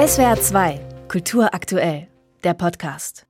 [0.00, 2.08] SWR 2, Kultur aktuell,
[2.42, 3.26] der Podcast.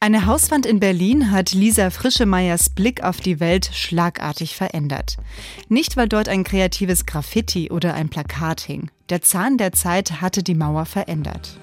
[0.00, 5.18] Eine Hauswand in Berlin hat Lisa Frischemeyers Blick auf die Welt schlagartig verändert.
[5.68, 8.90] Nicht, weil dort ein kreatives Graffiti oder ein Plakat hing.
[9.10, 11.60] Der Zahn der Zeit hatte die Mauer verändert.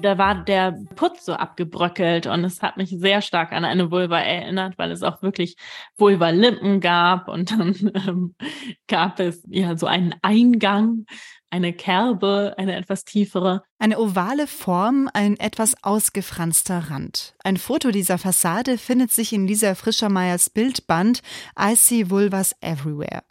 [0.00, 4.20] Da war der Putz so abgebröckelt und es hat mich sehr stark an eine Vulva
[4.20, 5.56] erinnert, weil es auch wirklich
[5.98, 7.74] Vulva-Lippen gab und dann
[8.06, 8.34] ähm,
[8.86, 11.06] gab es ja so einen Eingang
[11.50, 13.62] eine Kerbe, eine etwas tiefere.
[13.78, 17.34] Eine ovale Form, ein etwas ausgefranster Rand.
[17.42, 21.22] Ein Foto dieser Fassade findet sich in Lisa Frischermeyers Bildband
[21.58, 23.22] I See Vulvas Everywhere.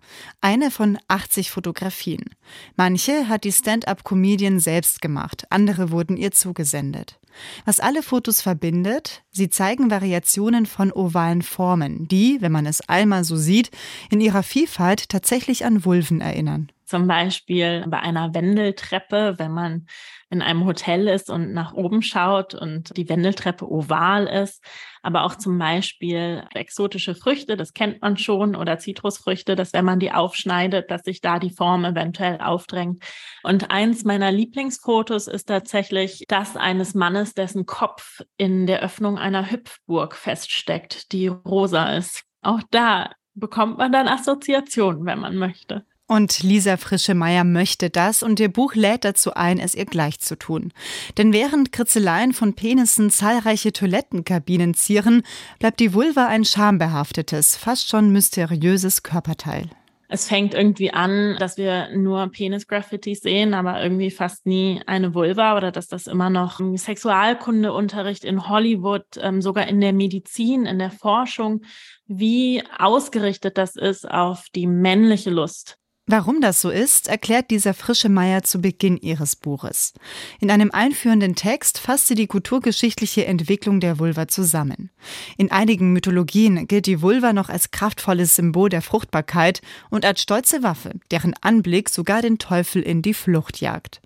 [0.42, 2.26] Eine von 80 Fotografien.
[2.76, 7.20] Manche hat die Stand-up-Comedian selbst gemacht, andere wurden ihr zugesendet.
[7.64, 13.23] Was alle Fotos verbindet, sie zeigen Variationen von ovalen Formen, die, wenn man es einmal
[13.23, 13.72] so sieht,
[14.09, 16.70] in ihrer Vielfalt tatsächlich an Vulven erinnern.
[16.90, 19.86] Zum Beispiel bei einer Wendeltreppe, wenn man
[20.32, 24.64] in einem Hotel ist und nach oben schaut und die Wendeltreppe oval ist.
[25.04, 30.00] Aber auch zum Beispiel exotische Früchte, das kennt man schon, oder Zitrusfrüchte, dass wenn man
[30.00, 33.03] die aufschneidet, dass sich da die Form eventuell aufdrängt.
[33.44, 39.52] Und eins meiner Lieblingsfotos ist tatsächlich das eines Mannes, dessen Kopf in der Öffnung einer
[39.52, 42.24] Hüpfburg feststeckt, die rosa ist.
[42.42, 45.86] Auch da bekommt man dann Assoziationen, wenn man möchte.
[46.10, 50.36] Und Lisa Frischemeier möchte das und ihr Buch lädt dazu ein, es ihr gleich zu
[50.36, 50.74] tun.
[51.20, 55.22] Denn während Kritzeleien von Penissen zahlreiche Toilettenkabinen zieren,
[55.60, 59.70] bleibt die Vulva ein schambehaftetes, fast schon mysteriöses Körperteil.
[60.08, 65.56] Es fängt irgendwie an, dass wir nur Penis-Graffitis sehen, aber irgendwie fast nie eine Vulva
[65.56, 70.90] oder dass das immer noch Sexualkundeunterricht in Hollywood, ähm, sogar in der Medizin, in der
[70.90, 71.62] Forschung,
[72.08, 75.76] wie ausgerichtet das ist auf die männliche Lust.
[76.12, 79.94] Warum das so ist, erklärt dieser frische Meier zu Beginn ihres Buches.
[80.40, 84.90] In einem einführenden Text fasst sie die kulturgeschichtliche Entwicklung der Vulva zusammen.
[85.38, 89.62] In einigen Mythologien gilt die Vulva noch als kraftvolles Symbol der Fruchtbarkeit
[89.92, 94.02] und als stolze Waffe, deren Anblick sogar den Teufel in die Flucht jagt.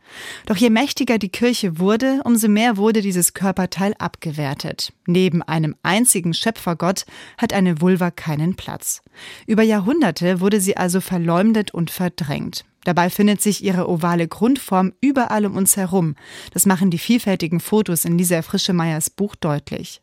[0.46, 4.92] Doch je mächtiger die Kirche wurde, umso mehr wurde dieses Körperteil abgewertet.
[5.06, 7.06] Neben einem einzigen Schöpfergott
[7.38, 9.02] hat eine Vulva keinen Platz.
[9.48, 12.66] Über Jahrhunderte wurde sie also verleumdet und verdrängt.
[12.86, 16.16] Dabei findet sich ihre ovale Grundform überall um uns herum.
[16.52, 20.02] Das machen die vielfältigen Fotos in Lisa Frischemeyers Buch deutlich.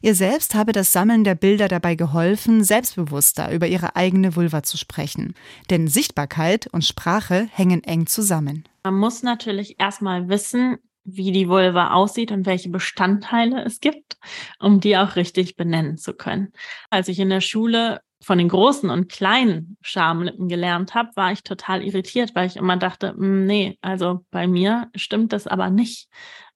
[0.00, 4.76] Ihr selbst habe das Sammeln der Bilder dabei geholfen, selbstbewusster über ihre eigene Vulva zu
[4.76, 5.34] sprechen.
[5.68, 8.64] Denn Sichtbarkeit und Sprache hängen eng zusammen.
[8.84, 10.78] Man muss natürlich erstmal wissen,
[11.16, 14.16] wie die Vulva aussieht und welche Bestandteile es gibt,
[14.58, 16.52] um die auch richtig benennen zu können.
[16.90, 21.42] Als ich in der Schule von den großen und kleinen Schamlippen gelernt habe, war ich
[21.42, 26.08] total irritiert, weil ich immer dachte, hm, nee, also bei mir stimmt das aber nicht.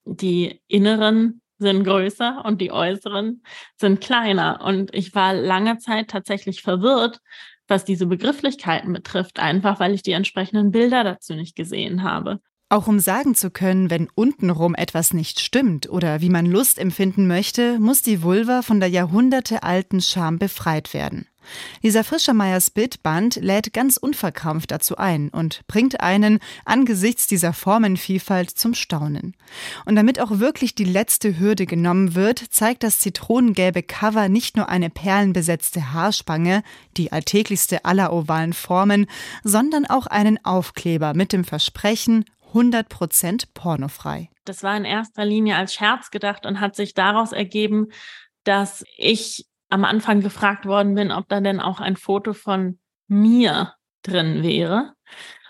[0.05, 3.41] Die inneren sind größer und die äußeren
[3.77, 4.61] sind kleiner.
[4.63, 7.21] Und ich war lange Zeit tatsächlich verwirrt,
[7.67, 12.39] was diese Begrifflichkeiten betrifft, einfach weil ich die entsprechenden Bilder dazu nicht gesehen habe.
[12.75, 17.25] Auch um sagen zu können, wenn untenrum etwas nicht stimmt oder wie man Lust empfinden
[17.25, 21.25] möchte, muss die Vulva von der jahrhundertealten Scham befreit werden.
[21.81, 28.73] Lisa Frischemeyers Bildband lädt ganz unverkrampft dazu ein und bringt einen angesichts dieser Formenvielfalt zum
[28.73, 29.35] Staunen.
[29.85, 34.69] Und damit auch wirklich die letzte Hürde genommen wird, zeigt das zitronengelbe Cover nicht nur
[34.69, 36.63] eine perlenbesetzte Haarspange,
[36.97, 39.05] die alltäglichste aller ovalen Formen,
[39.43, 42.25] sondern auch einen Aufkleber mit dem Versprechen
[42.55, 44.29] 100% pornofrei.
[44.45, 47.87] Das war in erster Linie als Scherz gedacht und hat sich daraus ergeben,
[48.43, 53.73] dass ich am Anfang gefragt worden bin, ob da denn auch ein Foto von mir
[54.03, 54.93] drin wäre.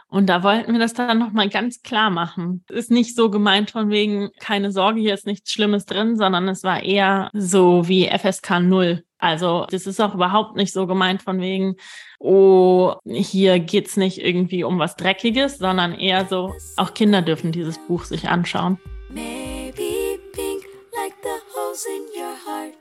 [0.07, 2.63] Und da wollten wir das dann nochmal ganz klar machen.
[2.69, 6.63] Ist nicht so gemeint von wegen, keine Sorge, hier ist nichts Schlimmes drin, sondern es
[6.63, 9.03] war eher so wie FSK 0.
[9.25, 11.77] Also das ist auch überhaupt nicht so gemeint von wegen,
[12.19, 17.79] oh, hier geht's nicht irgendwie um was Dreckiges, sondern eher so, auch Kinder dürfen dieses
[17.87, 18.77] Buch sich anschauen.
[19.09, 20.63] Maybe pink
[20.95, 22.75] like the holes in your heart.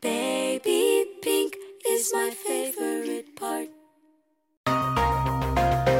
[0.00, 1.54] Baby pink
[1.94, 3.68] is my favorite part.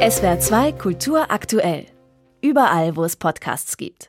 [0.00, 1.87] SWR 2 Kultur aktuell.
[2.41, 3.96] Überall, wo es Podcasts gibt.